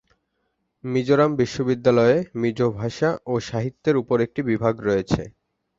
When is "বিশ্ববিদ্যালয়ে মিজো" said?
1.35-2.67